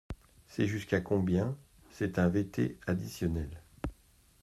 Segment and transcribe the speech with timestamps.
[0.47, 1.55] C’est jusqu’à combien?
[1.91, 3.61] C’est un VT additionnel.